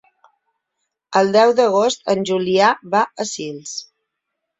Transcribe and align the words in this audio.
El 1.19 1.29
deu 1.35 1.53
d'agost 1.59 2.09
en 2.13 2.23
Julià 2.29 2.71
va 2.95 3.03
a 3.25 3.27
Sils. 3.33 3.75